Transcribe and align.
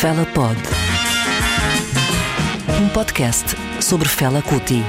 Fela 0.00 0.26
Pod. 0.34 0.56
Um 2.78 2.88
podcast 2.88 3.54
sobre 3.80 4.08
Fela 4.08 4.42
Kuti. 4.42 4.82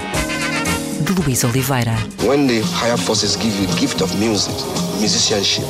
De 1.01 1.11
Luís 1.13 1.43
Oliveira. 1.43 1.95
When 2.24 2.47
the 2.47 2.61
higher 2.74 2.97
forces 2.97 3.36
give 3.38 3.56
you 3.59 3.68
the 3.68 3.79
gift 3.79 4.02
of 4.02 4.13
music, 4.18 4.54
musicianship, 4.99 5.65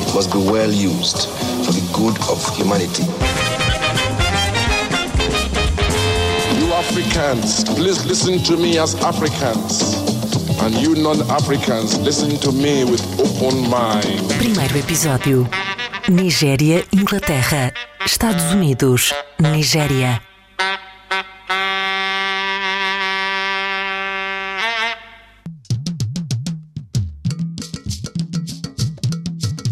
it 0.00 0.14
must 0.14 0.30
be 0.30 0.38
well 0.38 0.70
used 0.70 1.26
for 1.64 1.72
the 1.72 1.82
good 1.92 2.16
of 2.28 2.38
humanity. 2.56 3.04
You 6.60 6.72
Africans, 6.74 7.64
please 7.64 8.04
listen 8.06 8.42
to 8.44 8.56
me 8.56 8.78
as 8.78 8.94
Africans. 9.02 9.94
And 10.62 10.74
you 10.76 10.94
non-Africans, 10.94 11.98
listen 12.00 12.36
to 12.40 12.52
me 12.52 12.84
with 12.84 13.02
open 13.18 13.68
mind. 13.70 14.20
Primeiro 14.38 14.78
episódio. 14.78 15.48
Nigéria, 16.08 16.84
Inglaterra. 16.92 17.72
Estados 18.06 18.52
Unidos. 18.52 19.12
Nigéria. 19.36 20.22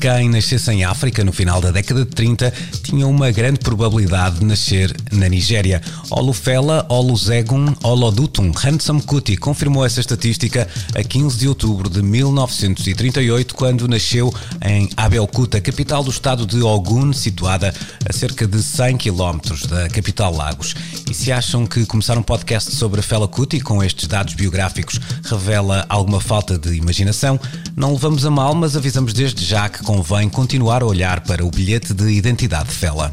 Quem 0.05 0.29
nascesse 0.29 0.71
em 0.71 0.85
África 0.85 1.25
no 1.25 1.33
final 1.33 1.63
da 1.63 1.71
década 1.71 2.05
de 2.05 2.11
30 2.11 2.53
tinha 2.83 3.07
uma 3.07 3.31
grande 3.31 3.59
probabilidade 3.61 4.39
de 4.39 4.45
nascer 4.45 4.95
na 5.11 5.31
Nigéria. 5.31 5.81
Olufela 6.11 6.85
Olusegun 6.91 7.75
Olodutun 7.83 8.53
Handsome 8.55 9.01
Kuti 9.01 9.35
confirmou 9.39 9.83
essa 9.83 10.01
estatística 10.01 10.69
a 10.95 11.03
15 11.03 11.39
de 11.39 11.49
outubro 11.49 11.89
de 11.89 12.03
1938, 12.03 13.55
quando 13.55 13.89
nasceu 13.89 14.31
em 14.63 14.91
Abeokuta, 14.95 15.59
capital 15.59 16.05
do 16.05 16.11
estado 16.11 16.45
de 16.45 16.63
Ogun, 16.63 17.15
situada 17.15 17.73
a 18.07 18.13
cerca 18.13 18.47
de 18.47 18.63
100 18.63 18.99
km 18.99 19.39
da 19.71 19.89
capital 19.89 20.37
Lagos. 20.37 20.75
E 21.11 21.15
se 21.15 21.33
acham 21.33 21.67
que 21.67 21.87
começar 21.87 22.19
um 22.19 22.23
podcast 22.23 22.75
sobre 22.75 23.01
Fela 23.01 23.27
Kuti 23.27 23.59
com 23.59 23.83
estes 23.83 24.07
dados 24.07 24.35
biográficos 24.35 25.01
revela 25.25 25.87
alguma 25.89 26.21
falta 26.21 26.59
de 26.59 26.75
imaginação, 26.75 27.41
não 27.75 27.93
levamos 27.95 28.27
a 28.27 28.31
mal, 28.31 28.55
mas 28.55 28.77
avisamos 28.77 29.15
desde 29.15 29.43
já 29.43 29.67
que 29.67 29.83
convém 29.95 30.29
continuar 30.29 30.83
a 30.83 30.87
olhar 30.87 31.21
para 31.21 31.45
o 31.45 31.51
bilhete 31.53 31.95
de 31.95 32.11
identidade 32.11 32.69
de 32.69 32.75
Fela. 32.75 33.13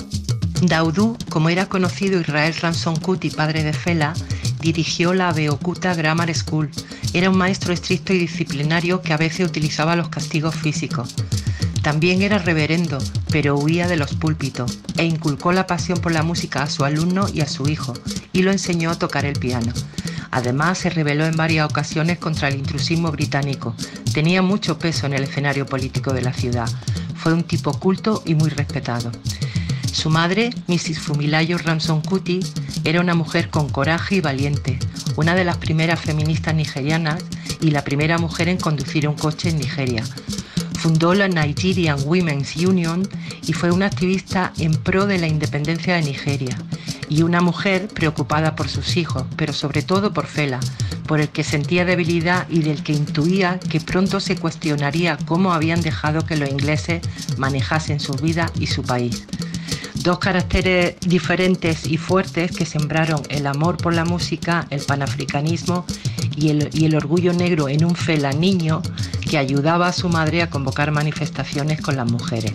Daudú, 0.63 1.15
como 1.29 1.47
era 1.47 1.67
conocido 1.67 2.19
Israel 2.19 2.55
Ransom 2.59 2.95
Kuti, 2.95 3.29
padre 3.29 3.61
de 3.61 3.71
Fela, 3.71 4.13
dirigió 4.61 5.13
la 5.13 5.29
Abeokuta 5.29 5.93
Grammar 5.93 6.33
School. 6.33 6.71
Era 7.13 7.29
un 7.29 7.37
maestro 7.37 7.71
estricto 7.71 8.13
y 8.13 8.17
disciplinario 8.17 9.03
que 9.03 9.13
a 9.13 9.17
veces 9.17 9.47
utilizaba 9.47 9.95
los 9.95 10.09
castigos 10.09 10.55
físicos. 10.55 11.13
También 11.83 12.23
era 12.23 12.39
reverendo, 12.39 12.97
pero 13.29 13.59
huía 13.59 13.87
de 13.87 13.97
los 13.97 14.15
púlpitos 14.15 14.79
e 14.97 15.05
inculcó 15.05 15.52
la 15.52 15.67
pasión 15.67 15.99
por 15.99 16.11
la 16.11 16.23
música 16.23 16.63
a 16.63 16.69
su 16.69 16.83
alumno 16.83 17.27
y 17.31 17.41
a 17.41 17.47
su 17.47 17.69
hijo 17.69 17.93
y 18.33 18.41
lo 18.41 18.52
enseñó 18.52 18.89
a 18.89 18.97
tocar 18.97 19.25
el 19.25 19.37
piano. 19.37 19.71
Además, 20.31 20.77
se 20.77 20.89
rebeló 20.89 21.25
en 21.25 21.35
varias 21.35 21.69
ocasiones 21.69 22.17
contra 22.17 22.47
el 22.47 22.55
intrusismo 22.55 23.11
británico. 23.11 23.75
Tenía 24.13 24.41
mucho 24.41 24.79
peso 24.79 25.05
en 25.05 25.13
el 25.13 25.23
escenario 25.23 25.65
político 25.65 26.13
de 26.13 26.21
la 26.21 26.33
ciudad. 26.33 26.69
Fue 27.15 27.33
un 27.33 27.43
tipo 27.43 27.77
culto 27.77 28.23
y 28.25 28.35
muy 28.35 28.49
respetado. 28.49 29.11
Su 29.91 30.09
madre, 30.09 30.52
Mrs. 30.67 30.99
Fumilayo 30.99 31.57
Ramson 31.57 32.02
Kuti, 32.02 32.39
era 32.85 33.02
una 33.02 33.13
mujer 33.13 33.49
con 33.49 33.69
coraje 33.69 34.15
y 34.15 34.21
valiente, 34.21 34.79
una 35.17 35.35
de 35.35 35.43
las 35.43 35.57
primeras 35.57 35.99
feministas 35.99 36.55
nigerianas 36.55 37.23
y 37.59 37.71
la 37.71 37.83
primera 37.83 38.17
mujer 38.17 38.47
en 38.47 38.57
conducir 38.57 39.07
un 39.07 39.15
coche 39.15 39.49
en 39.49 39.59
Nigeria. 39.59 40.03
Fundó 40.81 41.13
la 41.13 41.27
Nigerian 41.27 41.99
Women's 42.05 42.55
Union 42.55 43.07
y 43.45 43.53
fue 43.53 43.69
una 43.69 43.85
activista 43.85 44.51
en 44.57 44.73
pro 44.73 45.05
de 45.05 45.19
la 45.19 45.27
independencia 45.27 45.93
de 45.93 46.01
Nigeria 46.01 46.57
y 47.07 47.21
una 47.21 47.39
mujer 47.39 47.87
preocupada 47.87 48.55
por 48.55 48.67
sus 48.67 48.97
hijos, 48.97 49.25
pero 49.35 49.53
sobre 49.53 49.83
todo 49.83 50.11
por 50.11 50.25
Fela, 50.25 50.59
por 51.05 51.21
el 51.21 51.29
que 51.29 51.43
sentía 51.43 51.86
debilidad 51.86 52.49
y 52.49 52.64
del 52.64 52.81
que 52.81 52.93
intuía 52.93 53.59
que 53.59 53.80
pronto 53.80 54.20
se 54.20 54.37
cuestionaría 54.37 55.20
cómo 55.27 55.53
habían 55.53 55.81
dejado 55.81 56.25
que 56.25 56.36
los 56.36 56.49
ingleses 56.49 57.03
manejasen 57.37 57.99
su 57.99 58.14
vida 58.14 58.52
y 58.59 58.65
su 58.65 58.81
país. 58.81 59.27
Dos 59.93 60.17
caracteres 60.17 60.95
diferentes 61.02 61.86
y 61.86 61.97
fuertes 61.97 62.49
que 62.58 62.65
sembraron 62.65 63.21
el 63.30 63.45
amor 63.45 63.77
por 63.77 63.93
la 63.93 64.03
música, 64.03 64.65
el 64.71 64.81
panafricanismo 64.81 65.86
y 66.36 66.49
el, 66.49 66.70
y 66.73 66.86
el 66.86 66.95
orgullo 66.95 67.33
negro 67.33 67.70
en 67.70 67.86
un 67.86 67.93
Fela 67.93 68.33
niño 68.33 68.81
que 69.31 69.37
ayudaba 69.37 69.87
a 69.87 69.93
su 69.93 70.09
madre 70.09 70.42
a 70.42 70.49
convocar 70.49 70.92
manifestaciones 70.92 71.80
con 71.80 71.95
las 71.95 72.11
mujeres. 72.11 72.52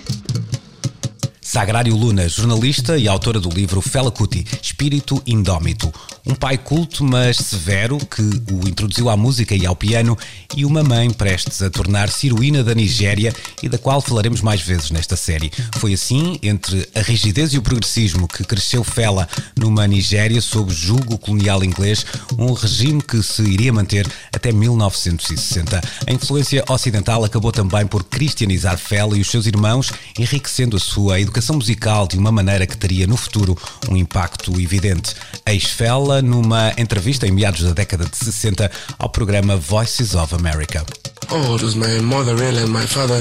Sagrário 1.57 1.97
Luna, 1.97 2.29
jornalista 2.29 2.99
e 2.99 3.09
autora 3.09 3.41
do 3.41 3.49
livro 3.49 3.81
Fela 3.81 4.11
Kuti, 4.11 4.45
Espírito 4.61 5.23
Indómito. 5.27 5.91
Um 6.27 6.35
pai 6.35 6.59
culto, 6.59 7.03
mas 7.03 7.39
severo, 7.39 7.97
que 7.97 8.21
o 8.21 8.69
introduziu 8.69 9.09
à 9.09 9.17
música 9.17 9.55
e 9.55 9.65
ao 9.65 9.75
piano, 9.75 10.19
e 10.55 10.67
uma 10.67 10.83
mãe 10.83 11.11
prestes 11.11 11.63
a 11.63 11.71
tornar-se 11.71 12.27
heroína 12.27 12.63
da 12.63 12.75
Nigéria 12.75 13.33
e 13.63 13.71
da 13.71 13.79
qual 13.79 14.03
falaremos 14.03 14.43
mais 14.43 14.61
vezes 14.61 14.91
nesta 14.91 15.17
série. 15.17 15.51
Foi 15.79 15.95
assim, 15.95 16.39
entre 16.43 16.87
a 16.95 17.01
rigidez 17.01 17.55
e 17.55 17.59
o 17.59 17.63
progressismo, 17.63 18.29
que 18.29 18.45
cresceu 18.45 18.85
Fela 18.85 19.27
numa 19.57 19.87
Nigéria 19.87 20.43
sob 20.43 20.71
julgo 20.75 21.17
colonial 21.17 21.65
inglês, 21.65 22.05
um 22.39 22.53
regime 22.53 23.01
que 23.01 23.23
se 23.23 23.41
iria 23.41 23.73
manter 23.73 24.07
até 24.31 24.53
1960. 24.53 25.81
A 26.07 26.13
influência 26.13 26.63
ocidental 26.69 27.25
acabou 27.25 27.51
também 27.51 27.87
por 27.87 28.05
cristianizar 28.05 28.77
Fela 28.77 29.17
e 29.17 29.23
os 29.23 29.31
seus 29.31 29.47
irmãos, 29.47 29.91
enriquecendo 30.19 30.77
a 30.77 30.81
sua 30.81 31.19
educação 31.19 31.46
musical 31.55 32.07
de 32.07 32.19
uma 32.19 32.33
maneira 32.33 32.67
que 32.67 32.77
teria 32.77 33.07
no 33.07 33.17
futuro 33.17 33.57
um 33.89 33.97
impacto 33.97 34.59
evidente. 34.61 35.15
Ex-Fela 35.45 36.21
numa 36.23 36.73
entrevista 36.77 37.27
em 37.27 37.31
meados 37.31 37.63
da 37.63 37.73
década 37.73 38.05
de 38.05 38.17
60 38.17 38.71
ao 38.99 39.09
programa 39.09 39.57
Voices 39.57 40.15
of 40.15 40.35
America. 40.35 40.85
Oh, 41.31 41.57
it 41.57 41.65
was 41.65 41.75
my 41.75 42.01
mother 42.01 42.37
really 42.37 42.63
and 42.63 42.69
my 42.73 42.87
father 42.87 43.17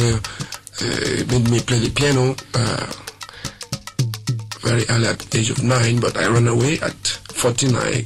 uh, 0.81 1.31
made 1.31 1.49
me 1.49 1.59
play 1.61 1.79
the 1.79 1.89
piano 1.89 2.35
uh, 2.53 2.87
very 4.61 4.85
early 4.89 5.07
at 5.07 5.19
the 5.19 5.37
age 5.39 5.51
of 5.51 5.63
nine, 5.63 5.99
but 5.99 6.17
I 6.17 6.27
ran 6.27 6.47
away 6.47 6.79
at 6.81 6.95
14. 7.33 7.75
I 7.75 8.03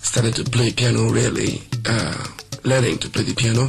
started 0.00 0.34
to 0.36 0.44
play 0.44 0.72
piano 0.72 1.10
really, 1.10 1.62
uh, 1.86 2.24
learning 2.64 2.98
to 2.98 3.08
play 3.08 3.24
the 3.24 3.34
piano. 3.34 3.68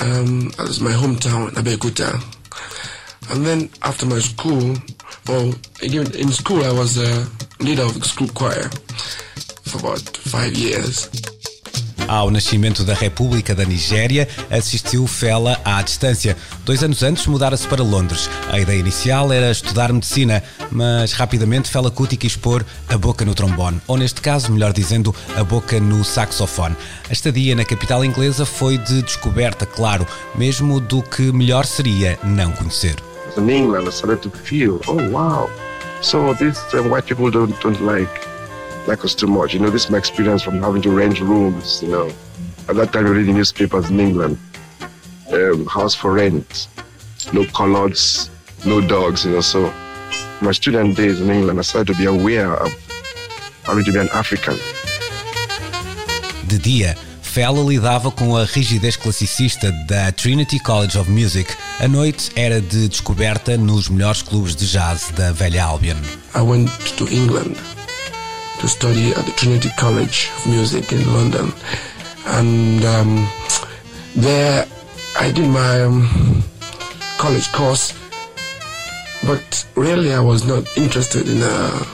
Um, 0.00 0.48
that 0.56 0.66
was 0.66 0.80
my 0.80 0.92
hometown, 0.92 1.50
Abeokuta. 1.50 2.39
And 3.30 3.44
then 3.44 3.70
after 3.82 4.06
my 4.06 4.20
school, 4.20 4.76
well, 5.28 5.54
in 5.82 6.32
school 6.32 6.64
I 6.64 6.72
was 6.72 6.98
a 6.98 7.26
leader 7.60 7.84
of 7.84 8.04
school 8.04 8.28
choir 8.34 8.68
for 9.64 9.78
about 9.78 10.16
five 10.16 10.54
years. 10.54 11.08
Ao 12.08 12.28
nascimento 12.28 12.82
da 12.82 12.92
República 12.92 13.54
da 13.54 13.64
Nigéria, 13.64 14.26
assistiu 14.50 15.06
Fela 15.06 15.60
à 15.64 15.80
distância. 15.80 16.36
Dois 16.64 16.82
anos 16.82 17.04
antes, 17.04 17.24
mudara-se 17.28 17.68
para 17.68 17.84
Londres. 17.84 18.28
A 18.50 18.58
ideia 18.58 18.80
inicial 18.80 19.32
era 19.32 19.52
estudar 19.52 19.92
medicina, 19.92 20.42
mas 20.72 21.12
rapidamente 21.12 21.70
Fela 21.70 21.88
Kuti 21.88 22.16
quis 22.16 22.34
pôr 22.34 22.66
a 22.88 22.98
boca 22.98 23.24
no 23.24 23.32
trombone, 23.32 23.80
ou 23.86 23.96
neste 23.96 24.20
caso, 24.20 24.50
melhor 24.50 24.72
dizendo, 24.72 25.14
a 25.36 25.44
boca 25.44 25.78
no 25.78 26.02
saxofone. 26.04 26.74
A 27.08 27.12
estadia 27.12 27.54
na 27.54 27.64
capital 27.64 28.04
inglesa 28.04 28.44
foi 28.44 28.76
de 28.76 29.02
descoberta, 29.02 29.64
claro, 29.64 30.04
mesmo 30.34 30.80
do 30.80 31.00
que 31.02 31.30
melhor 31.30 31.64
seria 31.64 32.18
não 32.24 32.50
conhecer. 32.50 32.96
In 33.36 33.48
England, 33.48 33.86
I 33.86 33.90
started 33.90 34.22
to 34.22 34.30
feel, 34.30 34.80
oh 34.88 35.10
wow, 35.10 35.48
so 36.02 36.34
this 36.34 36.58
uh, 36.74 36.82
white 36.82 37.06
people 37.06 37.30
don't, 37.30 37.58
don't 37.60 37.80
like 37.80 38.26
like 38.86 39.04
us 39.04 39.14
too 39.14 39.26
much. 39.26 39.54
You 39.54 39.60
know, 39.60 39.70
this 39.70 39.84
is 39.84 39.90
my 39.90 39.98
experience 39.98 40.42
from 40.42 40.60
having 40.60 40.82
to 40.82 40.90
rent 40.90 41.20
rooms. 41.20 41.82
You 41.82 41.90
know, 41.90 42.12
at 42.68 42.76
that 42.76 42.92
time, 42.92 43.06
reading 43.06 43.34
newspapers 43.34 43.90
in 43.90 44.00
England, 44.00 44.38
um, 45.32 45.66
house 45.66 45.94
for 45.94 46.12
rent, 46.12 46.68
no 47.32 47.44
coloreds, 47.44 48.30
no 48.64 48.80
dogs. 48.80 49.24
You 49.24 49.32
know, 49.32 49.40
so 49.40 49.72
my 50.40 50.52
student 50.52 50.96
days 50.96 51.20
in 51.20 51.30
England, 51.30 51.58
I 51.58 51.62
started 51.62 51.92
to 51.92 51.98
be 51.98 52.06
aware 52.06 52.54
of 52.54 52.72
having 53.64 53.84
to 53.84 53.92
be 53.92 53.98
an 53.98 54.08
African. 54.10 54.56
The 56.48 56.58
dia, 56.58 56.96
Fela 57.30 57.62
lidava 57.62 58.10
com 58.10 58.34
a 58.34 58.44
rigidez 58.44 58.96
classicista 58.96 59.70
da 59.86 60.10
Trinity 60.10 60.58
College 60.58 60.98
of 60.98 61.08
Music. 61.08 61.48
A 61.78 61.86
noite 61.86 62.32
era 62.34 62.60
de 62.60 62.88
descoberta 62.88 63.56
nos 63.56 63.88
melhores 63.88 64.20
clubes 64.20 64.56
de 64.56 64.66
jazz 64.66 65.12
da 65.14 65.30
velha 65.30 65.62
Albion. 65.62 65.96
I 66.34 66.40
went 66.40 66.68
to 66.96 67.04
England 67.08 67.54
to 68.58 68.66
study 68.66 69.12
at 69.12 69.24
the 69.26 69.32
Trinity 69.36 69.70
College 69.78 70.28
of 70.38 70.48
Music 70.48 70.92
in 70.92 71.04
London, 71.12 71.52
and 72.26 72.84
um, 72.84 73.28
there 74.16 74.66
I 75.16 75.30
did 75.30 75.46
my 75.46 75.82
um, 75.82 76.42
college 77.16 77.52
course. 77.52 77.94
But 79.24 79.64
really, 79.76 80.12
I 80.12 80.20
was 80.20 80.44
not 80.44 80.64
interested 80.76 81.28
in 81.28 81.40
uh, 81.42 81.84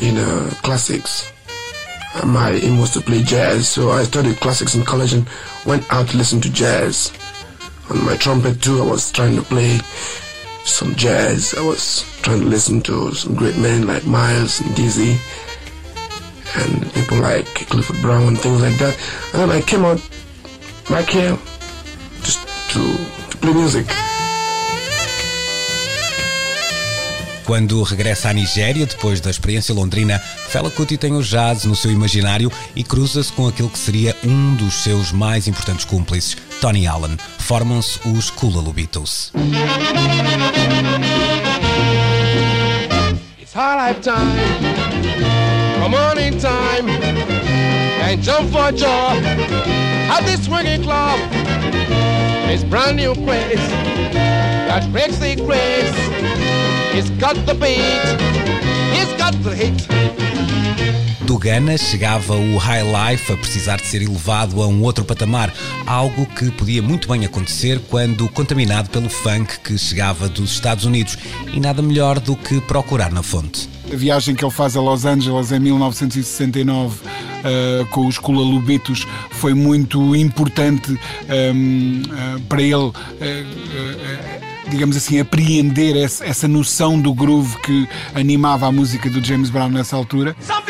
in 0.00 0.16
uh, 0.16 0.54
classics. 0.62 1.30
Um, 2.14 2.32
my 2.32 2.52
aim 2.52 2.78
was 2.78 2.92
to 2.92 3.00
play 3.00 3.22
jazz, 3.22 3.68
so 3.68 3.90
I 3.90 4.04
studied 4.04 4.40
classics 4.40 4.74
in 4.74 4.84
college 4.84 5.12
and 5.12 5.28
went 5.66 5.90
out 5.92 6.08
to 6.08 6.16
listen 6.16 6.40
to 6.40 6.50
jazz. 6.50 7.12
On 7.90 8.04
my 8.04 8.16
trumpet 8.16 8.62
too, 8.62 8.82
I 8.82 8.86
was 8.86 9.12
trying 9.12 9.36
to 9.36 9.42
play 9.42 9.78
some 10.64 10.94
jazz. 10.94 11.54
I 11.54 11.62
was 11.62 12.04
trying 12.22 12.40
to 12.40 12.46
listen 12.46 12.80
to 12.82 13.14
some 13.14 13.34
great 13.34 13.56
men 13.56 13.86
like 13.86 14.06
Miles 14.06 14.60
and 14.60 14.74
Dizzy 14.74 15.18
and 16.56 16.92
people 16.94 17.18
like 17.18 17.46
Clifford 17.46 18.00
Brown 18.02 18.28
and 18.28 18.40
things 18.40 18.60
like 18.60 18.78
that. 18.78 18.98
And 19.32 19.42
then 19.42 19.50
I 19.50 19.60
came 19.60 19.84
out 19.84 20.00
back 20.88 21.08
here 21.08 21.38
just 22.22 22.46
to, 22.70 22.96
to 23.30 23.36
play 23.38 23.52
music. 23.52 23.86
Quando 27.48 27.82
regressa 27.82 28.28
à 28.28 28.32
Nigéria, 28.34 28.84
depois 28.84 29.22
da 29.22 29.30
experiência 29.30 29.74
londrina, 29.74 30.18
Fela 30.18 30.70
Kuti 30.70 30.98
tem 30.98 31.14
o 31.14 31.22
jazz 31.22 31.64
no 31.64 31.74
seu 31.74 31.90
imaginário 31.90 32.52
e 32.76 32.84
cruza-se 32.84 33.32
com 33.32 33.48
aquele 33.48 33.70
que 33.70 33.78
seria 33.78 34.14
um 34.22 34.54
dos 34.54 34.74
seus 34.74 35.12
mais 35.12 35.48
importantes 35.48 35.86
cúmplices, 35.86 36.36
Tony 36.60 36.86
Allen. 36.86 37.16
Formam-se 37.38 38.00
os 38.06 38.28
Kula 38.28 38.62
Beatles. 38.70 39.32
It's 43.40 43.54
high 43.54 43.94
time, 44.02 44.36
come 45.80 45.96
on 45.96 46.18
in 46.18 46.38
time, 46.38 46.90
and 48.02 48.22
jump 48.22 48.50
for 48.52 48.70
joy 48.72 49.16
at 50.10 50.22
this 50.26 50.44
swinging 50.44 50.82
club. 50.82 51.18
This 52.46 52.62
brand 52.62 52.98
new 52.98 53.14
place 53.14 53.66
that 54.68 54.86
breaks 54.92 55.16
the 55.16 55.34
grace. 55.36 56.47
He's 56.98 57.10
got 57.10 57.36
the 57.46 57.54
beat, 57.54 57.78
he's 58.92 59.12
got 59.16 59.32
the 59.44 59.54
hit. 59.54 59.86
Do 61.24 61.38
Ghana 61.38 61.78
chegava 61.78 62.34
o 62.34 62.56
High 62.58 62.82
Life 62.82 63.32
a 63.32 63.36
precisar 63.36 63.76
de 63.76 63.86
ser 63.86 64.02
elevado 64.02 64.60
a 64.60 64.66
um 64.66 64.82
outro 64.82 65.04
patamar, 65.04 65.54
algo 65.86 66.26
que 66.26 66.50
podia 66.50 66.82
muito 66.82 67.06
bem 67.06 67.24
acontecer 67.24 67.80
quando 67.88 68.28
contaminado 68.30 68.90
pelo 68.90 69.08
funk 69.08 69.60
que 69.60 69.78
chegava 69.78 70.28
dos 70.28 70.50
Estados 70.50 70.86
Unidos, 70.86 71.16
e 71.54 71.60
nada 71.60 71.80
melhor 71.80 72.18
do 72.18 72.34
que 72.34 72.60
procurar 72.62 73.12
na 73.12 73.22
fonte. 73.22 73.68
A 73.92 73.94
viagem 73.94 74.34
que 74.34 74.44
ele 74.44 74.50
faz 74.50 74.76
a 74.76 74.80
Los 74.80 75.04
Angeles 75.04 75.52
em 75.52 75.60
1969 75.60 76.96
uh, 76.96 77.08
eh, 77.44 77.86
com 77.92 78.08
os 78.08 78.18
Kula 78.18 78.42
Lubitos 78.42 79.06
foi 79.30 79.54
muito 79.54 80.16
importante 80.16 80.90
um, 80.90 80.98
ehm, 81.28 82.02
uh, 82.02 82.38
eh, 82.38 82.40
para 82.48 82.60
ele. 82.60 82.74
Uh, 82.74 84.47
digamos 84.68 84.96
assim, 84.96 85.20
apreender 85.20 85.96
essa, 85.96 86.24
essa 86.24 86.48
noção 86.48 87.00
do 87.00 87.12
groove 87.12 87.56
que 87.58 87.88
animava 88.14 88.66
a 88.66 88.72
música 88.72 89.10
do 89.10 89.24
James 89.24 89.50
Brown 89.50 89.68
nessa 89.68 89.96
altura. 89.96 90.36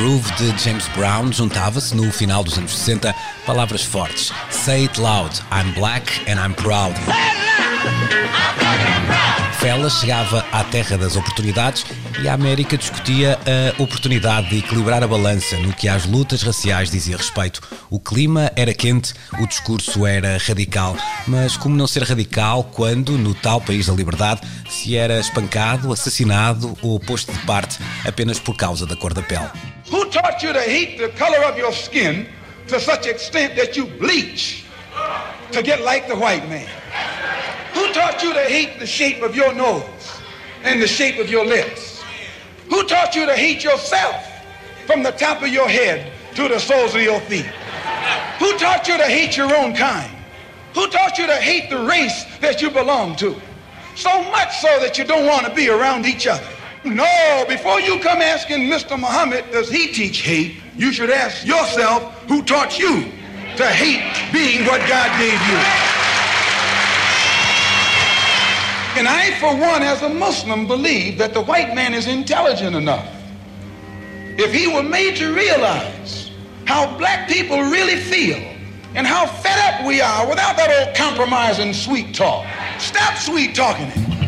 groove 0.00 0.32
de 0.36 0.64
James 0.64 0.88
Brown 0.96 1.30
juntava-se 1.30 1.94
no 1.94 2.10
final 2.10 2.42
dos 2.42 2.56
anos 2.56 2.74
60 2.74 3.14
palavras 3.44 3.82
fortes. 3.82 4.32
Say 4.50 4.84
it 4.84 4.98
loud, 4.98 5.30
I'm 5.52 5.74
black 5.74 6.10
and 6.26 6.42
I'm 6.42 6.54
proud. 6.54 6.94
Fela 9.58 9.90
chegava 9.90 10.42
à 10.50 10.64
terra 10.64 10.96
das 10.96 11.16
oportunidades 11.16 11.84
e 12.22 12.26
a 12.26 12.32
América 12.32 12.78
discutia 12.78 13.38
a 13.44 13.82
oportunidade 13.82 14.48
de 14.48 14.58
equilibrar 14.60 15.02
a 15.02 15.06
balança 15.06 15.58
no 15.58 15.70
que 15.74 15.86
às 15.86 16.06
lutas 16.06 16.42
raciais 16.42 16.90
dizia 16.90 17.18
respeito. 17.18 17.60
O 17.90 18.00
clima 18.00 18.50
era 18.56 18.72
quente, 18.72 19.12
o 19.38 19.46
discurso 19.46 20.06
era 20.06 20.38
radical, 20.38 20.96
mas 21.26 21.58
como 21.58 21.76
não 21.76 21.86
ser 21.86 22.04
radical 22.04 22.64
quando, 22.64 23.18
no 23.18 23.34
tal 23.34 23.60
país 23.60 23.84
da 23.84 23.92
liberdade, 23.92 24.40
se 24.70 24.96
era 24.96 25.20
espancado, 25.20 25.92
assassinado 25.92 26.74
ou 26.80 26.98
posto 26.98 27.30
de 27.30 27.38
parte 27.40 27.78
apenas 28.06 28.38
por 28.38 28.56
causa 28.56 28.86
da 28.86 28.96
cor 28.96 29.12
da 29.12 29.20
pele? 29.20 29.50
Who 29.90 30.08
taught 30.08 30.40
you 30.42 30.52
to 30.52 30.60
hate 30.60 30.98
the 30.98 31.08
color 31.10 31.44
of 31.44 31.58
your 31.58 31.72
skin 31.72 32.28
to 32.68 32.78
such 32.78 33.06
extent 33.06 33.56
that 33.56 33.76
you 33.76 33.86
bleach 33.86 34.64
to 35.50 35.62
get 35.62 35.82
like 35.82 36.06
the 36.06 36.14
white 36.14 36.48
man? 36.48 36.68
Who 37.74 37.92
taught 37.92 38.22
you 38.22 38.32
to 38.32 38.40
hate 38.40 38.78
the 38.78 38.86
shape 38.86 39.20
of 39.20 39.34
your 39.34 39.52
nose 39.52 40.20
and 40.62 40.80
the 40.80 40.86
shape 40.86 41.18
of 41.18 41.28
your 41.28 41.44
lips? 41.44 42.02
Who 42.68 42.86
taught 42.86 43.16
you 43.16 43.26
to 43.26 43.34
hate 43.34 43.64
yourself 43.64 44.24
from 44.86 45.02
the 45.02 45.10
top 45.10 45.42
of 45.42 45.48
your 45.48 45.68
head 45.68 46.12
to 46.36 46.46
the 46.46 46.60
soles 46.60 46.94
of 46.94 47.02
your 47.02 47.20
feet? 47.22 47.50
Who 48.38 48.56
taught 48.58 48.86
you 48.86 48.96
to 48.96 49.06
hate 49.06 49.36
your 49.36 49.52
own 49.56 49.74
kind? 49.74 50.10
Who 50.74 50.86
taught 50.86 51.18
you 51.18 51.26
to 51.26 51.36
hate 51.36 51.68
the 51.68 51.84
race 51.84 52.24
that 52.40 52.62
you 52.62 52.70
belong 52.70 53.16
to? 53.16 53.34
So 53.96 54.22
much 54.30 54.56
so 54.58 54.78
that 54.78 54.98
you 54.98 55.04
don't 55.04 55.26
want 55.26 55.46
to 55.46 55.54
be 55.54 55.68
around 55.68 56.06
each 56.06 56.28
other. 56.28 56.46
No, 56.84 57.44
before 57.46 57.78
you 57.80 57.98
come 58.00 58.22
asking 58.22 58.70
Mr. 58.70 58.98
Muhammad, 58.98 59.44
does 59.52 59.68
he 59.68 59.92
teach 59.92 60.22
hate? 60.22 60.56
You 60.76 60.92
should 60.92 61.10
ask 61.10 61.46
yourself 61.46 62.14
who 62.26 62.42
taught 62.42 62.78
you 62.78 63.04
to 63.56 63.66
hate 63.66 64.32
being 64.32 64.64
what 64.64 64.80
God 64.88 65.10
gave 65.18 65.32
you. 65.32 65.58
And 68.98 69.06
I, 69.06 69.36
for 69.38 69.54
one, 69.54 69.82
as 69.82 70.02
a 70.02 70.08
Muslim, 70.08 70.66
believe 70.66 71.18
that 71.18 71.34
the 71.34 71.42
white 71.42 71.74
man 71.74 71.92
is 71.92 72.06
intelligent 72.06 72.74
enough. 72.74 73.06
If 74.38 74.52
he 74.52 74.66
were 74.66 74.82
made 74.82 75.16
to 75.16 75.34
realize 75.34 76.30
how 76.64 76.96
black 76.96 77.28
people 77.28 77.60
really 77.60 77.96
feel 77.96 78.38
and 78.94 79.06
how 79.06 79.26
fed 79.26 79.58
up 79.74 79.86
we 79.86 80.00
are 80.00 80.28
without 80.28 80.56
that 80.56 80.86
old 80.86 80.96
compromising 80.96 81.74
sweet 81.74 82.14
talk. 82.14 82.46
Stop 82.78 83.16
sweet 83.18 83.54
talking 83.54 83.86
it. 83.86 84.19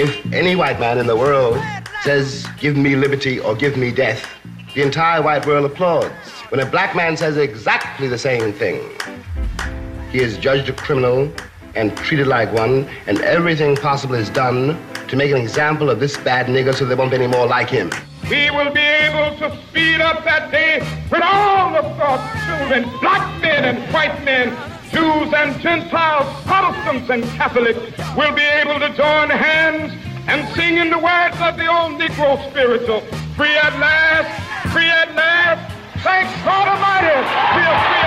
If 0.00 0.32
any 0.32 0.54
white 0.54 0.78
man 0.78 0.98
in 0.98 1.08
the 1.08 1.16
world 1.16 1.60
says, 2.04 2.46
give 2.60 2.76
me 2.76 2.94
liberty 2.94 3.40
or 3.40 3.56
give 3.56 3.76
me 3.76 3.90
death, 3.90 4.24
the 4.72 4.82
entire 4.82 5.20
white 5.20 5.44
world 5.44 5.68
applauds. 5.68 6.14
When 6.50 6.60
a 6.60 6.66
black 6.66 6.94
man 6.94 7.16
says 7.16 7.36
exactly 7.36 8.06
the 8.06 8.16
same 8.16 8.52
thing, 8.52 8.80
he 10.12 10.20
is 10.20 10.38
judged 10.38 10.68
a 10.68 10.72
criminal 10.72 11.32
and 11.74 11.96
treated 11.96 12.28
like 12.28 12.52
one, 12.52 12.88
and 13.08 13.20
everything 13.22 13.74
possible 13.74 14.14
is 14.14 14.30
done 14.30 14.80
to 15.08 15.16
make 15.16 15.32
an 15.32 15.36
example 15.36 15.90
of 15.90 15.98
this 15.98 16.16
bad 16.16 16.46
nigger 16.46 16.72
so 16.72 16.84
there 16.84 16.96
won't 16.96 17.10
be 17.10 17.16
any 17.16 17.26
more 17.26 17.48
like 17.48 17.68
him. 17.68 17.90
We 18.30 18.52
will 18.52 18.72
be 18.72 18.78
able 18.78 19.36
to 19.38 19.60
speed 19.66 20.00
up 20.00 20.22
that 20.22 20.52
day 20.52 20.78
when 21.08 21.24
all 21.24 21.74
of 21.74 21.98
God's 21.98 22.46
children, 22.46 22.88
black 23.00 23.42
men 23.42 23.64
and 23.64 23.92
white 23.92 24.22
men, 24.22 24.50
Jews 24.92 25.34
and 25.34 25.60
Gentiles, 25.60 26.26
Protestants 26.44 26.77
and 27.10 27.24
Catholics, 27.36 27.78
will 28.16 28.34
be 28.34 28.42
able 28.42 28.78
to 28.80 28.88
join 28.96 29.30
hands 29.30 29.92
and 30.26 30.46
sing 30.54 30.76
in 30.76 30.90
the 30.90 30.98
words 30.98 31.36
of 31.40 31.56
the 31.56 31.66
old 31.66 32.00
Negro 32.00 32.38
spiritual, 32.50 33.00
free 33.34 33.56
at 33.56 33.78
last, 33.78 34.72
free 34.72 34.90
at 34.90 35.14
last, 35.14 35.72
thank 36.02 36.28
God 36.44 36.68
Almighty, 36.68 37.97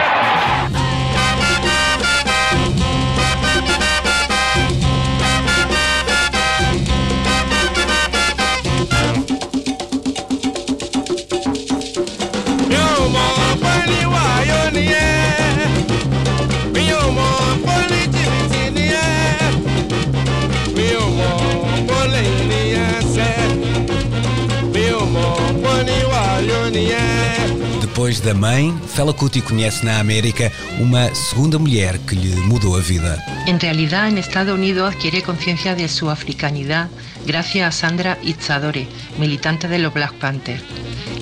Depois 27.92 28.22
da 28.22 28.34
mãe, 28.34 28.74
Fela 28.88 29.14
Kuti 29.14 29.42
conhece 29.42 29.86
na 29.86 30.00
América 30.00 30.50
uma 30.80 31.14
segunda 31.14 31.60
mulher 31.60 31.98
que 32.00 32.16
lhe 32.16 32.34
mudou 32.48 32.78
a 32.78 32.80
vida. 32.80 33.22
En 33.48 33.60
realidad, 33.60 34.08
en 34.08 34.18
Estados 34.18 34.58
Unidos 34.58 34.94
adquiere 34.94 35.22
conciencia 35.22 35.76
de 35.76 35.90
su 35.90 36.10
africanidad 36.10 36.88
gracias 37.28 37.68
a 37.68 37.78
Sandra 37.78 38.18
Itzadore, 38.24 38.88
militante 39.20 39.68
de 39.68 39.78
los 39.78 39.94
Black 39.94 40.14
Panthers, 40.14 40.64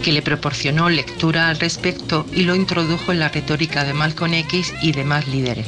que 0.04 0.12
le 0.12 0.22
proporcionó 0.22 0.92
lectura 0.92 1.50
al 1.50 1.60
respecto 1.60 2.28
y 2.32 2.44
lo 2.44 2.54
introdujo 2.54 3.12
en 3.12 3.20
la 3.20 3.30
retórica 3.30 3.84
de 3.84 3.96
Malcolm 3.96 4.36
X 4.36 4.72
y 4.84 4.92
demás 4.92 5.28
líderes. 5.28 5.66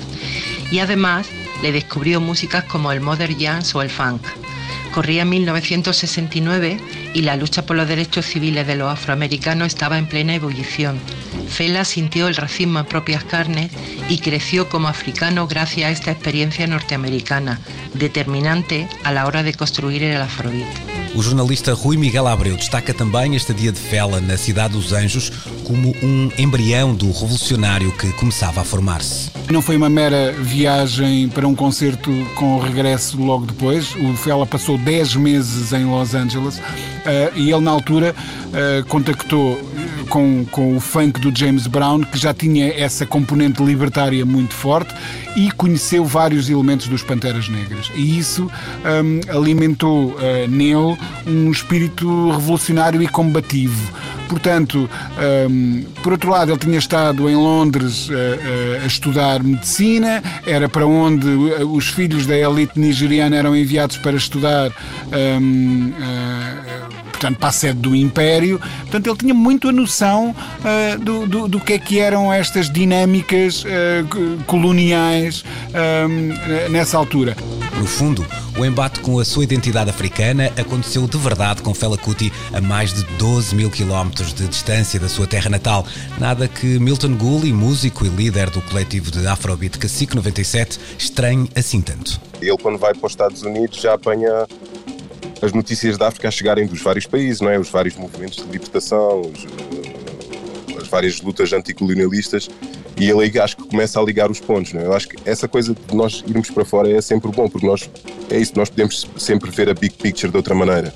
Y 0.71 0.79
además 0.79 1.25
le 1.63 1.71
descubrió 1.71 2.21
músicas 2.21 2.65
como 2.65 2.91
el 2.91 3.01
modern 3.01 3.39
jazz 3.39 3.73
o 3.73 3.81
el 3.81 3.89
funk. 3.89 4.21
Corría 4.93 5.23
1969 5.23 6.79
y 7.13 7.21
la 7.21 7.37
lucha 7.37 7.65
por 7.65 7.77
los 7.77 7.87
derechos 7.87 8.25
civiles 8.25 8.67
de 8.67 8.75
los 8.75 8.91
afroamericanos 8.91 9.67
estaba 9.67 9.97
en 9.97 10.07
plena 10.07 10.35
ebullición. 10.35 10.99
Fela 11.47 11.85
sintió 11.85 12.27
el 12.27 12.35
racismo 12.35 12.79
en 12.79 12.85
propias 12.85 13.23
carnes 13.23 13.71
y 14.09 14.19
creció 14.19 14.69
como 14.69 14.87
africano 14.87 15.47
gracias 15.47 15.87
a 15.87 15.91
esta 15.91 16.11
experiencia 16.11 16.67
norteamericana, 16.67 17.59
determinante 17.93 18.87
a 19.03 19.11
la 19.11 19.25
hora 19.27 19.43
de 19.43 19.53
construir 19.53 20.03
el 20.03 20.21
afrobeat. 20.21 20.67
O 21.13 21.21
jornalista 21.21 21.73
Rui 21.73 21.97
Miguel 21.97 22.25
Abreu 22.25 22.55
destaca 22.55 22.93
também 22.93 23.35
este 23.35 23.53
dia 23.53 23.71
de 23.71 23.79
Fela 23.79 24.21
na 24.21 24.37
cidade 24.37 24.73
dos 24.73 24.93
Anjos 24.93 25.29
como 25.71 25.95
um 26.03 26.29
embrião 26.37 26.93
do 26.93 27.09
revolucionário 27.09 27.93
que 27.93 28.11
começava 28.13 28.59
a 28.59 28.63
formar-se. 28.65 29.31
Não 29.49 29.61
foi 29.61 29.77
uma 29.77 29.89
mera 29.89 30.33
viagem 30.33 31.29
para 31.29 31.47
um 31.47 31.55
concerto 31.55 32.11
com 32.35 32.59
regresso 32.59 33.17
logo 33.21 33.45
depois. 33.45 33.95
O 33.95 34.13
Fela 34.17 34.45
passou 34.45 34.77
10 34.77 35.15
meses 35.15 35.71
em 35.71 35.85
Los 35.85 36.13
Angeles 36.13 36.57
uh, 36.57 36.61
e 37.37 37.51
ele, 37.51 37.61
na 37.61 37.71
altura, 37.71 38.13
uh, 38.13 38.85
contactou 38.87 39.61
com, 40.09 40.45
com 40.51 40.75
o 40.75 40.81
funk 40.81 41.21
do 41.21 41.33
James 41.33 41.67
Brown, 41.67 42.01
que 42.01 42.17
já 42.17 42.33
tinha 42.33 42.67
essa 42.73 43.05
componente 43.05 43.63
libertária 43.63 44.25
muito 44.25 44.53
forte 44.53 44.93
e 45.37 45.49
conheceu 45.51 46.03
vários 46.03 46.49
elementos 46.49 46.87
dos 46.87 47.01
Panteras 47.01 47.47
Negras. 47.47 47.89
E 47.95 48.19
isso 48.19 48.51
um, 48.83 49.33
alimentou 49.33 50.07
uh, 50.07 50.47
nele 50.49 50.97
um 51.25 51.49
espírito 51.49 52.29
revolucionário 52.31 53.01
e 53.01 53.07
combativo. 53.07 54.00
Portanto, 54.31 54.89
um, 55.49 55.83
por 56.01 56.13
outro 56.13 56.29
lado, 56.31 56.53
ele 56.53 56.57
tinha 56.57 56.79
estado 56.79 57.29
em 57.29 57.35
Londres 57.35 58.07
uh, 58.07 58.13
uh, 58.13 58.83
a 58.83 58.87
estudar 58.87 59.43
medicina, 59.43 60.23
era 60.47 60.69
para 60.69 60.87
onde 60.87 61.27
os 61.27 61.89
filhos 61.89 62.25
da 62.25 62.37
elite 62.37 62.79
nigeriana 62.79 63.35
eram 63.35 63.53
enviados 63.53 63.97
para 63.97 64.15
estudar. 64.15 64.71
Um, 65.11 65.91
portanto, 67.11 67.37
para 67.37 67.49
a 67.49 67.51
sede 67.51 67.79
do 67.79 67.93
Império. 67.93 68.59
Portanto, 68.81 69.07
ele 69.07 69.17
tinha 69.17 69.33
muito 69.33 69.67
a 69.67 69.71
noção 69.71 70.33
uh, 70.33 70.99
do, 70.99 71.27
do, 71.27 71.47
do, 71.49 71.59
que 71.59 71.73
é 71.73 71.77
que 71.77 71.99
eram 71.99 72.31
estas 72.33 72.71
dinâmicas 72.71 73.63
uh, 73.63 74.43
coloniais 74.47 75.43
uh, 75.69 76.69
nessa 76.71 76.97
altura. 76.97 77.35
No 77.77 77.85
fundo, 77.85 78.25
o 78.61 78.65
embate 78.65 78.99
com 78.99 79.17
a 79.17 79.25
sua 79.25 79.43
identidade 79.43 79.89
africana 79.89 80.53
aconteceu 80.55 81.07
de 81.07 81.17
verdade 81.17 81.63
com 81.63 81.73
Fela 81.73 81.97
Kuti 81.97 82.31
a 82.53 82.61
mais 82.61 82.93
de 82.93 83.03
12 83.17 83.55
mil 83.55 83.71
quilómetros 83.71 84.35
de 84.35 84.47
distância 84.47 84.99
da 84.99 85.09
sua 85.09 85.25
terra 85.25 85.49
natal. 85.49 85.83
Nada 86.19 86.47
que 86.47 86.77
Milton 86.77 87.15
Gully, 87.15 87.51
músico 87.51 88.05
e 88.05 88.09
líder 88.09 88.51
do 88.51 88.61
coletivo 88.61 89.09
de 89.09 89.25
Afrobeat 89.25 89.79
Cacique 89.79 90.15
97, 90.15 90.79
estranhe 90.95 91.49
assim 91.55 91.81
tanto. 91.81 92.21
Ele, 92.39 92.55
quando 92.57 92.77
vai 92.77 92.93
para 92.93 93.07
os 93.07 93.13
Estados 93.13 93.41
Unidos, 93.41 93.81
já 93.81 93.95
apanha 93.95 94.45
as 95.41 95.53
notícias 95.53 95.97
da 95.97 96.09
África 96.09 96.27
a 96.27 96.31
chegarem 96.31 96.67
dos 96.67 96.81
vários 96.83 97.07
países, 97.07 97.41
não 97.41 97.49
é? 97.49 97.57
Os 97.57 97.69
vários 97.69 97.95
movimentos 97.95 98.45
de 98.45 98.51
libertação, 98.51 99.21
os, 99.21 99.43
eh, 99.43 100.77
as 100.79 100.87
várias 100.87 101.19
lutas 101.19 101.51
anticolonialistas 101.51 102.47
e 103.01 103.09
ele 103.09 103.39
acho 103.39 103.57
que 103.57 103.63
começa 103.63 103.99
a 103.99 104.03
ligar 104.03 104.29
os 104.29 104.39
pontos, 104.39 104.73
não 104.73 104.81
é? 104.81 104.85
Eu 104.85 104.93
acho 104.93 105.07
que 105.07 105.17
essa 105.25 105.47
coisa 105.47 105.73
de 105.73 105.95
nós 105.95 106.23
irmos 106.27 106.49
para 106.49 106.63
fora 106.63 106.89
é 106.89 107.01
sempre 107.01 107.31
bom, 107.31 107.49
porque 107.49 107.65
nós 107.65 107.89
é 108.29 108.37
isso, 108.37 108.53
nós 108.55 108.69
podemos 108.69 109.07
sempre 109.17 109.49
ver 109.49 109.69
a 109.69 109.73
big 109.73 109.95
picture 109.95 110.29
de 110.29 110.37
outra 110.37 110.53
maneira. 110.53 110.93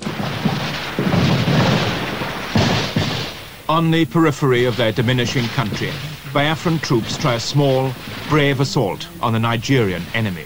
On 3.68 3.90
the 3.90 4.06
periphery 4.06 4.66
of 4.66 4.76
their 4.76 4.92
diminishing 4.92 5.48
country, 5.56 5.90
Biafran 6.32 6.78
troops 6.80 7.16
try 7.16 7.34
a 7.34 7.40
small, 7.40 7.90
brave 8.28 8.60
assault 8.60 9.08
on 9.20 9.32
the 9.32 9.38
Nigerian 9.38 10.02
enemy. 10.14 10.44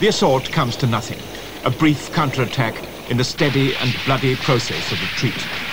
The 0.00 0.08
assault 0.08 0.52
comes 0.52 0.76
to 0.76 0.86
nothing. 0.86 1.18
a 1.64 1.70
brief 1.70 2.12
counterattack 2.12 2.74
in 3.10 3.16
the 3.16 3.24
steady 3.24 3.74
and 3.76 3.94
bloody 4.06 4.36
process 4.36 4.92
of 4.92 5.00
retreat. 5.00 5.67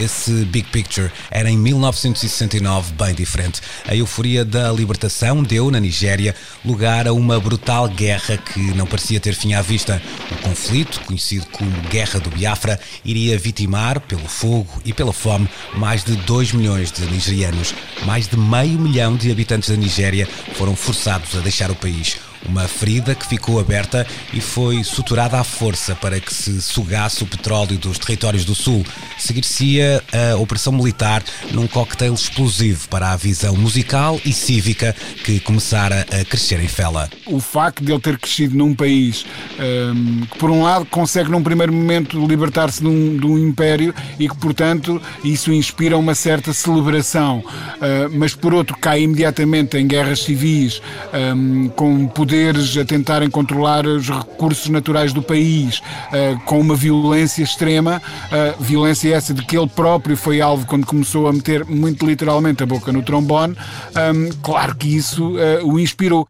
Esse 0.00 0.44
Big 0.44 0.68
Picture 0.68 1.10
era 1.30 1.50
em 1.50 1.58
1969 1.58 2.92
bem 2.92 3.14
diferente. 3.14 3.60
A 3.86 3.96
euforia 3.96 4.44
da 4.44 4.70
libertação 4.70 5.42
deu, 5.42 5.70
na 5.70 5.80
Nigéria, 5.80 6.34
lugar 6.64 7.08
a 7.08 7.12
uma 7.12 7.40
brutal 7.40 7.88
guerra 7.88 8.36
que 8.36 8.60
não 8.74 8.86
parecia 8.86 9.18
ter 9.18 9.34
fim 9.34 9.54
à 9.54 9.62
vista. 9.62 10.00
O 10.30 10.36
conflito, 10.36 11.00
conhecido 11.00 11.46
como 11.46 11.70
Guerra 11.90 12.20
do 12.20 12.30
Biafra, 12.30 12.78
iria 13.04 13.36
vitimar, 13.36 14.00
pelo 14.00 14.28
fogo 14.28 14.80
e 14.84 14.92
pela 14.92 15.12
fome, 15.12 15.48
mais 15.74 16.04
de 16.04 16.14
2 16.14 16.52
milhões 16.52 16.92
de 16.92 17.04
nigerianos. 17.06 17.74
Mais 18.04 18.28
de 18.28 18.36
meio 18.36 18.78
milhão 18.78 19.16
de 19.16 19.32
habitantes 19.32 19.68
da 19.68 19.76
Nigéria 19.76 20.28
foram 20.54 20.76
forçados 20.76 21.36
a 21.36 21.40
deixar 21.40 21.70
o 21.70 21.74
país. 21.74 22.27
Uma 22.48 22.66
ferida 22.66 23.14
que 23.14 23.26
ficou 23.26 23.60
aberta 23.60 24.06
e 24.32 24.40
foi 24.40 24.82
suturada 24.82 25.38
à 25.38 25.44
força 25.44 25.94
para 25.94 26.18
que 26.18 26.32
se 26.32 26.62
sugasse 26.62 27.22
o 27.22 27.26
petróleo 27.26 27.76
dos 27.76 27.98
territórios 27.98 28.44
do 28.44 28.54
Sul. 28.54 28.84
Seguir-se-ia 29.18 30.02
a 30.32 30.36
operação 30.36 30.72
militar 30.72 31.22
num 31.52 31.66
coquetel 31.66 32.14
explosivo 32.14 32.88
para 32.88 33.12
a 33.12 33.16
visão 33.16 33.54
musical 33.54 34.18
e 34.24 34.32
cívica 34.32 34.96
que 35.24 35.38
começara 35.40 36.06
a 36.10 36.24
crescer 36.24 36.58
em 36.60 36.68
Fela. 36.68 37.10
O 37.26 37.38
facto 37.38 37.84
de 37.84 37.92
ele 37.92 38.00
ter 38.00 38.18
crescido 38.18 38.56
num 38.56 38.74
país 38.74 39.26
um, 39.58 40.22
que, 40.22 40.38
por 40.38 40.50
um 40.50 40.62
lado, 40.62 40.86
consegue 40.86 41.30
num 41.30 41.42
primeiro 41.42 41.72
momento 41.72 42.24
libertar-se 42.26 42.80
de, 42.80 42.88
um, 42.88 43.16
de 43.16 43.26
um, 43.26 43.38
império 43.38 43.94
e 44.18 44.28
que, 44.28 44.36
portanto, 44.36 45.02
isso 45.22 45.52
inspira 45.52 45.98
uma 45.98 46.14
certa 46.14 46.52
celebração, 46.52 47.38
uh, 47.38 48.10
mas 48.12 48.34
por 48.34 48.54
outro, 48.54 48.76
cai 48.78 49.02
imediatamente 49.02 49.76
em 49.76 49.86
guerras 49.86 50.20
civis 50.20 50.80
um, 51.12 51.68
com 51.68 52.06
poder 52.06 52.37
poderes 52.38 52.76
a 52.76 52.84
tentarem 52.84 53.28
controlar 53.28 53.84
os 53.84 54.08
recursos 54.08 54.68
naturais 54.68 55.12
do 55.12 55.20
país 55.20 55.78
uh, 55.78 56.38
com 56.44 56.60
uma 56.60 56.76
violência 56.76 57.42
extrema, 57.42 58.00
uh, 58.26 58.62
violência 58.62 59.12
essa 59.12 59.34
de 59.34 59.44
que 59.44 59.58
ele 59.58 59.66
próprio 59.66 60.16
foi 60.16 60.40
alvo 60.40 60.64
quando 60.64 60.86
começou 60.86 61.26
a 61.26 61.32
meter 61.32 61.64
muito 61.64 62.06
literalmente 62.06 62.62
a 62.62 62.66
boca 62.66 62.92
no 62.92 63.02
trombone, 63.02 63.56
um, 63.56 64.30
claro 64.40 64.76
que 64.76 64.86
isso 64.86 65.32
uh, 65.32 65.66
o 65.66 65.80
inspirou. 65.80 66.28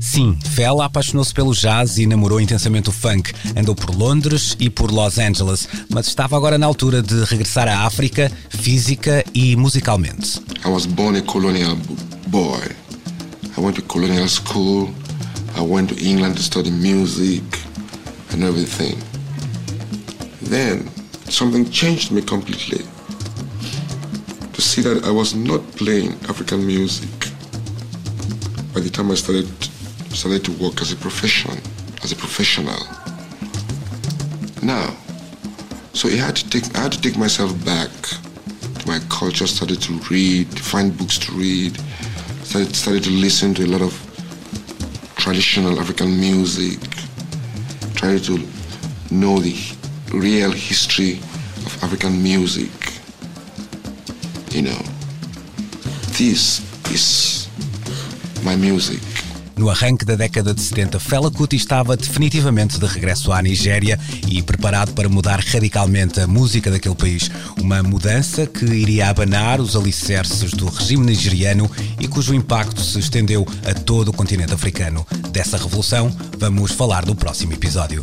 Sim, 0.00 0.36
Fela 0.42 0.86
apaixonou-se 0.86 1.32
pelo 1.32 1.52
jazz 1.52 1.98
e 1.98 2.06
namorou 2.06 2.40
intensamente 2.40 2.88
o 2.88 2.92
funk. 2.92 3.32
Andou 3.56 3.76
por 3.76 3.94
Londres 3.94 4.56
e 4.58 4.68
por 4.68 4.90
Los 4.90 5.18
Angeles, 5.18 5.68
mas 5.88 6.08
estava 6.08 6.36
agora 6.36 6.58
na 6.58 6.66
altura 6.66 7.00
de 7.00 7.22
regressar 7.24 7.68
à 7.68 7.86
África, 7.86 8.32
física 8.48 9.24
e 9.32 9.54
musicalmente. 9.54 10.40
I 10.64 10.68
was 10.68 10.84
born 10.84 11.16
a 11.16 11.22
colonial 11.22 11.76
boy. 12.26 12.85
I 13.56 13.60
went 13.60 13.76
to 13.76 13.82
colonial 13.82 14.28
school. 14.28 14.90
I 15.54 15.62
went 15.62 15.88
to 15.88 15.96
England 16.04 16.36
to 16.36 16.42
study 16.42 16.70
music 16.70 17.42
and 18.30 18.44
everything. 18.44 18.98
Then 20.42 20.86
something 21.30 21.70
changed 21.70 22.12
me 22.12 22.20
completely. 22.20 22.84
To 24.52 24.60
see 24.60 24.82
that 24.82 25.04
I 25.04 25.10
was 25.10 25.34
not 25.34 25.62
playing 25.72 26.12
African 26.28 26.66
music 26.66 27.08
by 28.74 28.80
the 28.80 28.90
time 28.90 29.10
I 29.10 29.14
started 29.14 29.48
started 30.12 30.44
to 30.44 30.52
work 30.62 30.82
as 30.82 30.92
a 30.92 30.96
profession, 30.96 31.58
as 32.02 32.12
a 32.12 32.16
professional. 32.16 32.80
Now, 34.62 34.96
so 35.94 36.08
I 36.08 36.16
had 36.16 36.36
to 36.36 36.50
take 36.50 36.76
I 36.76 36.80
had 36.82 36.92
to 36.92 37.00
take 37.00 37.16
myself 37.16 37.52
back 37.64 37.90
to 38.80 38.86
my 38.86 38.98
culture, 39.08 39.46
started 39.46 39.80
to 39.82 39.94
read, 40.10 40.46
find 40.60 40.96
books 40.96 41.18
to 41.20 41.32
read, 41.32 41.78
started, 42.46 42.76
started 42.76 43.04
to 43.04 43.10
listen 43.10 43.54
to 43.54 43.64
a 43.64 43.66
lot 43.66 43.82
of 43.82 43.92
traditional 45.16 45.80
African 45.80 46.18
music, 46.18 46.78
tried 47.94 48.22
to 48.24 48.38
know 49.10 49.40
the 49.40 49.56
real 50.12 50.52
history 50.52 51.14
of 51.66 51.82
African 51.82 52.22
music. 52.22 52.70
You 54.50 54.62
know, 54.62 54.82
this 56.16 56.62
is 56.92 57.48
my 58.44 58.54
music. 58.54 59.15
No 59.58 59.70
arranque 59.70 60.04
da 60.04 60.16
década 60.16 60.52
de 60.52 60.60
70, 60.60 61.00
Fela 61.00 61.30
Kuti 61.30 61.56
estava 61.56 61.96
definitivamente 61.96 62.78
de 62.78 62.84
regresso 62.84 63.32
à 63.32 63.40
Nigéria 63.40 63.98
e 64.28 64.42
preparado 64.42 64.92
para 64.92 65.08
mudar 65.08 65.40
radicalmente 65.40 66.20
a 66.20 66.26
música 66.26 66.70
daquele 66.70 66.94
país. 66.94 67.30
Uma 67.58 67.82
mudança 67.82 68.46
que 68.46 68.66
iria 68.66 69.08
abanar 69.08 69.58
os 69.58 69.74
alicerces 69.74 70.52
do 70.52 70.66
regime 70.66 71.06
nigeriano 71.06 71.70
e 71.98 72.06
cujo 72.06 72.34
impacto 72.34 72.82
se 72.82 72.98
estendeu 72.98 73.46
a 73.66 73.72
todo 73.72 74.08
o 74.08 74.12
continente 74.12 74.52
africano. 74.52 75.06
Dessa 75.30 75.56
revolução, 75.56 76.14
vamos 76.38 76.72
falar 76.72 77.06
no 77.06 77.14
próximo 77.14 77.54
episódio. 77.54 78.02